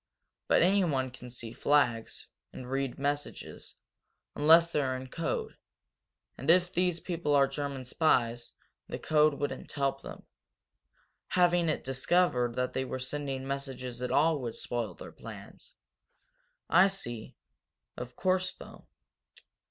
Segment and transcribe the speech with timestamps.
[0.47, 3.75] But anyone can see flags, and read messages,
[4.35, 5.55] unless they're in code.
[6.39, 8.51] And if these people are German spies,
[8.87, 10.25] the code wouldn't help them.
[11.27, 15.75] Having it discovered that they were sending messages at all would spoil their plans."
[16.67, 17.35] "I see.
[17.95, 18.87] Of course, though.